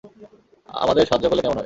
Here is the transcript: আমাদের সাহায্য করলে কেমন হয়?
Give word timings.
আমাদের 0.75 1.03
সাহায্য 1.05 1.25
করলে 1.29 1.41
কেমন 1.41 1.49
হয়? 1.49 1.59